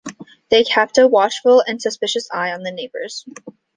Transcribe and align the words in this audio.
They 0.49 0.63
kept 0.63 0.97
a 0.97 1.07
watchful 1.07 1.63
and 1.67 1.79
suspicious 1.79 2.27
eye 2.31 2.51
on 2.53 2.63
the 2.63 2.71
neighbours. 2.71 3.23